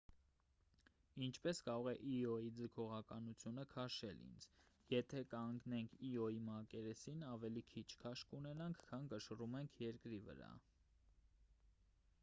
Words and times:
ինչպես 1.25 1.59
կարող 1.65 1.89
է 1.91 1.91
իոյի 2.13 2.47
ձգողականությունը 2.59 3.65
քաշել 3.73 4.23
ինձ 4.29 4.47
եթե 4.93 5.21
կանգնեք 5.35 5.95
իոյի 6.09 6.41
մակերեսին 6.47 7.23
ավելի 7.29 7.65
քիչ 7.75 7.87
քաշ 8.07 8.27
կունենաք 8.33 8.83
քան 8.89 9.07
կշռում 9.15 9.59
եք 9.63 9.79
երկրի 9.87 10.23
վրա 10.31 10.51